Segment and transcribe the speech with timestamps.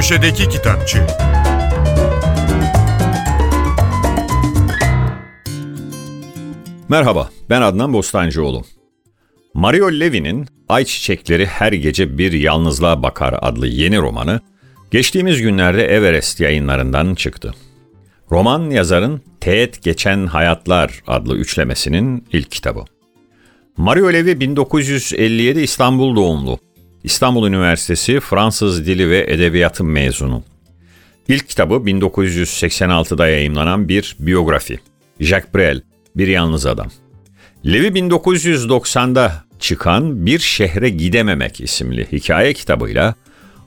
[0.00, 1.06] Köşedeki Kitapçı
[6.88, 8.62] Merhaba, ben Adnan Bostancıoğlu.
[9.54, 14.40] Mario Levy'nin Ay Çiçekleri Her Gece Bir Yalnızlığa Bakar adlı yeni romanı,
[14.90, 17.54] geçtiğimiz günlerde Everest yayınlarından çıktı.
[18.30, 22.84] Roman yazarın Teğet Geçen Hayatlar adlı üçlemesinin ilk kitabı.
[23.76, 26.58] Mario Levy 1957 İstanbul doğumlu.
[27.04, 30.42] İstanbul Üniversitesi Fransız Dili ve Edebiyatı mezunu.
[31.28, 34.78] İlk kitabı 1986'da yayımlanan bir biyografi.
[35.20, 35.82] Jacques Brel,
[36.16, 36.88] Bir Yalnız Adam.
[37.66, 43.14] Levi 1990'da çıkan Bir Şehre Gidememek isimli hikaye kitabıyla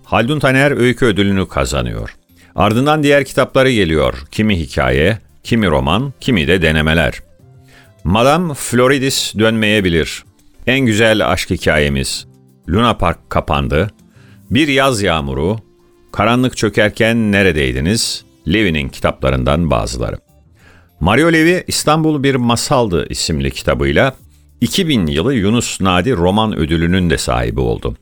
[0.03, 2.16] Haldun Taner Öykü Ödülünü kazanıyor.
[2.55, 4.13] Ardından diğer kitapları geliyor.
[4.31, 7.20] Kimi hikaye, kimi roman, kimi de denemeler.
[8.03, 10.23] Madame Floridis dönmeyebilir.
[10.67, 12.33] En güzel aşk hikayemiz.
[12.70, 13.91] Luna Park kapandı.
[14.52, 15.58] Bir yaz yağmuru.
[16.12, 18.25] Karanlık çökerken neredeydiniz?
[18.47, 20.17] Levi'nin kitaplarından bazıları.
[21.00, 24.16] Mario Levi İstanbul Bir Masaldı isimli kitabıyla
[24.61, 27.95] 2000 yılı Yunus Nadi Roman Ödülü'nün de sahibi oldu.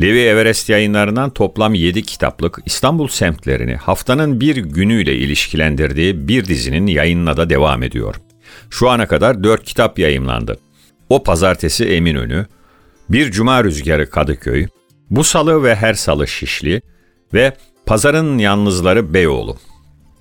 [0.00, 7.36] Levi Everest yayınlarından toplam 7 kitaplık İstanbul semtlerini haftanın bir günüyle ilişkilendirdiği bir dizinin yayınına
[7.36, 8.14] da devam ediyor.
[8.70, 10.58] Şu ana kadar 4 kitap yayımlandı.
[11.08, 12.46] O pazartesi Eminönü,
[13.10, 14.66] Bir Cuma Rüzgarı Kadıköy,
[15.10, 16.82] Bu Salı ve Her Salı Şişli
[17.34, 19.56] ve Pazarın Yalnızları Beyoğlu.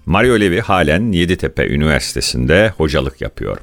[0.06, 3.58] Mario Levi halen Yeditepe Üniversitesi'nde hocalık yapıyor.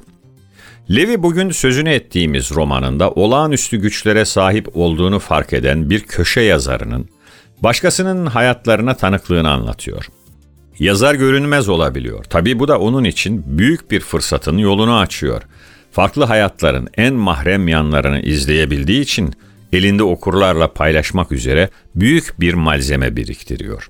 [0.91, 7.09] Levi bugün sözünü ettiğimiz romanında olağanüstü güçlere sahip olduğunu fark eden bir köşe yazarının
[7.63, 10.05] başkasının hayatlarına tanıklığını anlatıyor.
[10.79, 12.23] Yazar görünmez olabiliyor.
[12.23, 15.41] Tabii bu da onun için büyük bir fırsatın yolunu açıyor.
[15.91, 19.33] Farklı hayatların en mahrem yanlarını izleyebildiği için
[19.73, 23.87] elinde okurlarla paylaşmak üzere büyük bir malzeme biriktiriyor.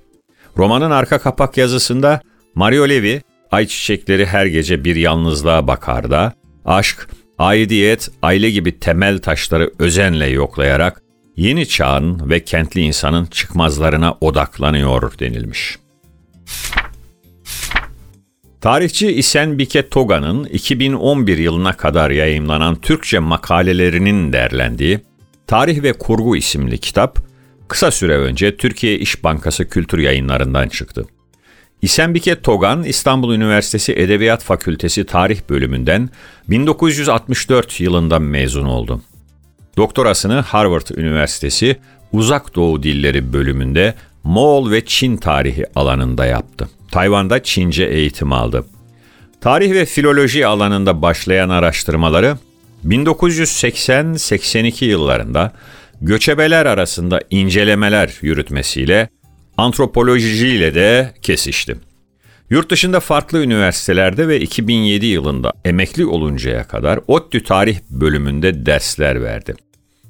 [0.56, 2.20] Romanın arka kapak yazısında
[2.54, 6.32] Mario Levi, ay çiçekleri her gece bir yalnızlığa bakar da,
[6.64, 7.08] aşk,
[7.38, 11.02] aidiyet, aile gibi temel taşları özenle yoklayarak
[11.36, 15.81] yeni çağın ve kentli insanın çıkmazlarına odaklanıyor denilmiş.
[18.62, 25.00] Tarihçi İsen Bike Toga'nın 2011 yılına kadar yayımlanan Türkçe makalelerinin derlendiği
[25.46, 27.18] Tarih ve Kurgu isimli kitap,
[27.68, 31.06] kısa süre önce Türkiye İş Bankası Kültür Yayınlarından çıktı.
[31.82, 36.10] İsenbike Togan, İstanbul Üniversitesi Edebiyat Fakültesi Tarih Bölümünden
[36.48, 39.02] 1964 yılında mezun oldu.
[39.76, 41.76] Doktorasını Harvard Üniversitesi
[42.12, 43.94] Uzak Doğu Dilleri bölümünde
[44.24, 46.68] Moğol ve Çin tarihi alanında yaptı.
[46.92, 48.64] Tayvan'da Çince eğitim aldı.
[49.40, 52.36] Tarih ve filoloji alanında başlayan araştırmaları
[52.86, 55.52] 1980-82 yıllarında
[56.00, 59.08] göçebeler arasında incelemeler yürütmesiyle
[59.56, 61.76] antropolojiyle de kesişti.
[62.50, 69.54] Yurt dışında farklı üniversitelerde ve 2007 yılında emekli oluncaya kadar ODTÜ Tarih bölümünde dersler verdi.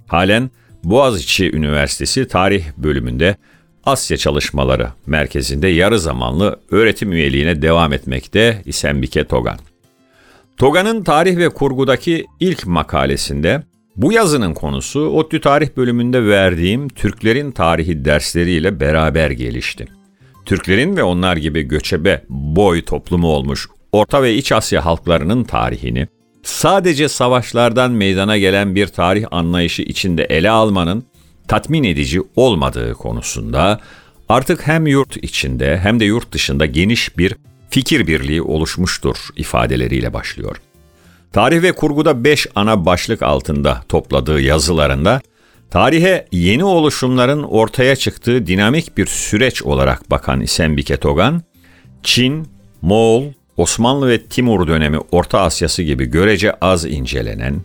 [0.07, 0.51] Halen
[0.85, 3.37] Boğaziçi Üniversitesi Tarih bölümünde
[3.85, 9.59] Asya Çalışmaları Merkezi'nde yarı zamanlı öğretim üyeliğine devam etmekte İsembike Togan.
[10.57, 13.63] Togan'ın tarih ve kurgudaki ilk makalesinde
[13.97, 19.87] bu yazının konusu ODTÜ Tarih bölümünde verdiğim Türklerin tarihi dersleriyle beraber gelişti.
[20.47, 26.09] Türklerin ve onlar gibi göçebe boy toplumu olmuş Orta ve İç Asya halklarının tarihini
[26.43, 31.05] sadece savaşlardan meydana gelen bir tarih anlayışı içinde ele almanın
[31.49, 33.81] tatmin edici olmadığı konusunda
[34.29, 37.35] artık hem yurt içinde hem de yurt dışında geniş bir
[37.71, 40.57] fikir birliği oluşmuştur ifadeleriyle başlıyor.
[41.33, 45.21] Tarih ve kurguda beş ana başlık altında topladığı yazılarında
[45.71, 51.43] tarihe yeni oluşumların ortaya çıktığı dinamik bir süreç olarak bakan İsembike Togan,
[52.03, 52.49] Çin,
[52.83, 53.25] Moğol,
[53.57, 57.61] Osmanlı ve Timur dönemi Orta Asyası gibi görece az incelenen,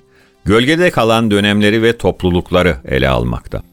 [0.48, 3.64] gölgede kalan dönemleri ve toplulukları ele almakta.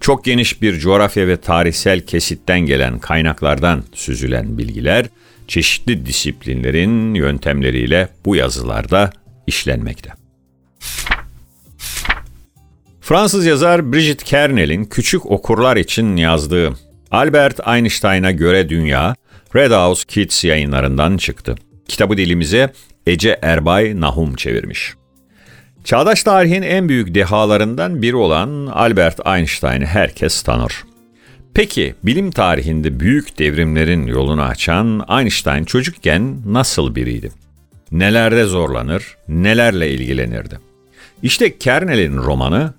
[0.00, 5.06] Çok geniş bir coğrafya ve tarihsel kesitten gelen kaynaklardan süzülen bilgiler,
[5.48, 9.10] çeşitli disiplinlerin yöntemleriyle bu yazılarda
[9.46, 10.10] işlenmekte.
[13.00, 16.72] Fransız yazar Brigitte Kernel'in küçük okurlar için yazdığı
[17.10, 19.16] Albert Einstein'a göre dünya
[19.56, 21.54] Red House Kids yayınlarından çıktı.
[21.88, 22.72] Kitabı dilimize
[23.06, 24.94] Ece Erbay Nahum çevirmiş.
[25.84, 30.84] Çağdaş tarihin en büyük dehalarından biri olan Albert Einstein'ı herkes tanır.
[31.54, 37.32] Peki bilim tarihinde büyük devrimlerin yolunu açan Einstein çocukken nasıl biriydi?
[37.92, 40.58] nelerde zorlanır, nelerle ilgilenirdi.
[41.22, 42.74] İşte Kernel'in romanı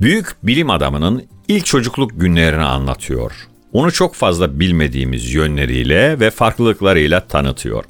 [0.00, 3.32] büyük bilim adamının ilk çocukluk günlerini anlatıyor.
[3.72, 7.84] onu çok fazla bilmediğimiz yönleriyle ve farklılıklarıyla tanıtıyor.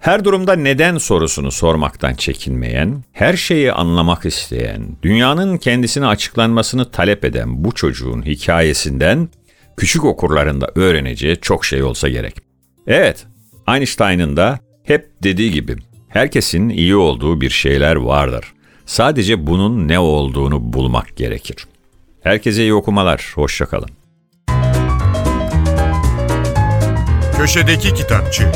[0.00, 7.64] Her durumda neden sorusunu sormaktan çekinmeyen, her şeyi anlamak isteyen, dünyanın kendisine açıklanmasını talep eden
[7.64, 9.28] bu çocuğun hikayesinden
[9.76, 12.34] küçük okurlarında öğreneceği çok şey olsa gerek.
[12.86, 13.26] Evet,
[13.68, 15.76] Einstein'ın da hep dediği gibi
[16.08, 18.52] herkesin iyi olduğu bir şeyler vardır.
[18.86, 21.66] Sadece bunun ne olduğunu bulmak gerekir.
[22.22, 23.90] Herkese iyi okumalar, hoşçakalın.
[27.36, 28.52] Köşedeki Kitapçı